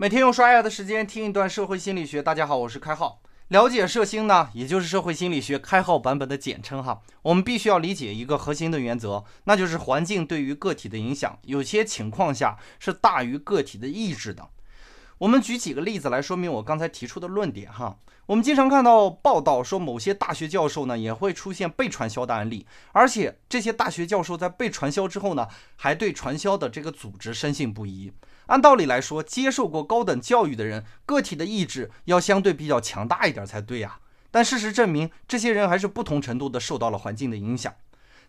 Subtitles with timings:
[0.00, 2.22] 每天用刷牙的时间听一段社会心理学。
[2.22, 3.20] 大家好，我是开浩。
[3.48, 7.02] 了解社心呢，也就是社会心理学开号版本的简称哈。
[7.20, 14.48] 我们必须要理解一个核心的原则，那就是环境对于个体的影响，有些情况下是大于个体的意志的。
[15.20, 17.94] 我们举几个例子来说明我刚才提出的论点哈。
[18.24, 25.46] 我们经常看到报道说，某些大学教授呢也会出现被传销的案例，而且这些大学教授在被传销之后呢，
[25.76, 28.10] 还对传销的这个组织深信不疑。
[28.46, 33.98] 按道理来说，接受过高等教育的人，个体的意志要相对比较强大一点才对呀。
[34.30, 37.74] 但事实证明，这些人还是不同程度的受到了环境的影响。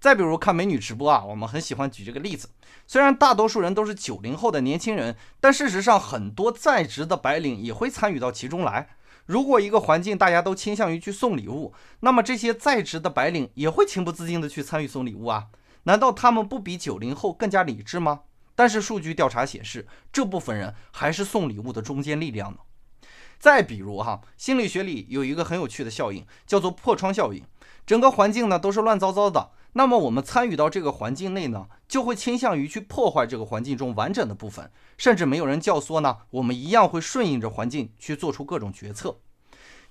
[0.00, 2.48] 再比如看美女直播啊，我们很喜欢举这个例子。
[2.86, 8.88] 虽然大多数人都是九零后的年轻人，但事实上很多在职的白领也会参与到其中来。
[9.26, 15.48] 如果一个环境大家都倾向于去送礼物，那么这些在职的白领也会情不自禁的去参与送礼物啊？
[15.82, 18.20] 难道他们不比九零后更加理智吗？
[18.54, 22.58] 但是数据调查显示，这部分人还是送礼物的中坚力量呢。
[23.38, 27.42] 再比如哈，心理学里有一个很有趣的效应，叫做破窗效应。
[27.86, 39.20] 整个环境呢都是乱糟糟的，那么我们参与到这个环境内呢，就会倾向于去破坏这个环境中完整的部分，甚至没有人教唆呢，我们一样会顺应着环境去做出各种决策。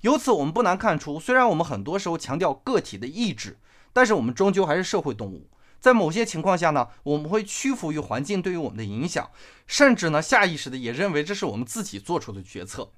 [0.02, 3.58] 由此我们不难看出，虽然我们很多时候强调个体的意志，
[3.94, 9.32] 但是我们终究还是社会动物，在某些情况下呢，我们会屈服于环境对于我们的影响，
[9.66, 12.92] 甚至呢下意识的也认为这是我们自己做出的决策。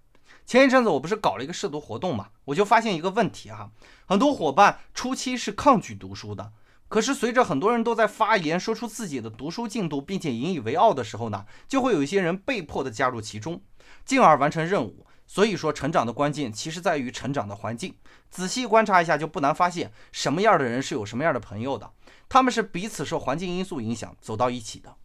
[0.46, 3.72] 前一阵子我不是搞了一个试读活动嘛，我就发现一个问题哈，
[4.06, 6.52] 很多伙伴初期是抗拒读书的，
[6.88, 13.62] 可是随着很多人都在发言说出自己的读书进度，并且引以为傲的时候呢，就会有一些人被迫的加入其中，
[14.06, 15.06] 进而完成任务。
[15.28, 17.94] 所以说，成长的关键其实在于成长的环境。
[18.32, 21.92] 仔细观察一下，就不难发现什么样的人是有什么样的朋友的，
[22.28, 24.96] 他们是彼此受环境因素影响走到一起的。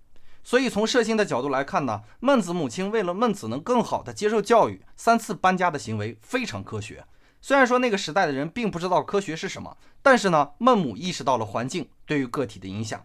[0.45, 7.05] 所以从社心的角度来看呢，孟子母亲为了孟子能更好的接受教育，三次搬家的行为非常科学。
[7.41, 13.05] 虽然说那个时代的人并不知道科学是什么，但是呢，孟母意识到了环境对于个体的影响。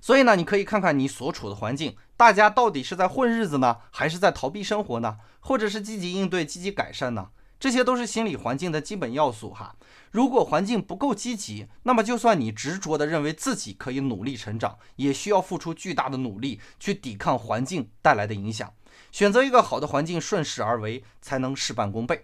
[0.00, 7.28] 所以呢，你可以看看你所处的环境，大家到底是在混日子呢，还是在逃避生活呢，或者是积极应对、积极改善呢？
[7.58, 9.74] 这些都是心理环境的基本要素哈。
[10.10, 18.72] 如果环境不够积极，那么就算你执着的认为自己可以努力成长，也需要付出巨大的努力去抵抗环境带来的影响。
[19.12, 22.22] 选择一个好的环境，顺势而为，才能事半功倍。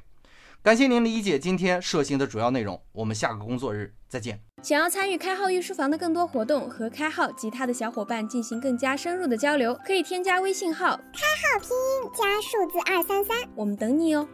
[0.62, 4.40] 感谢您理解今天设心的主要内容，我们下个工作日再见。
[4.62, 14.26] 想要参与开号御书房的更多活动，和开号及他的小伙伴进行更加深入的交流，可以添加微信号开号拼音加数字二三三，我们等你哦。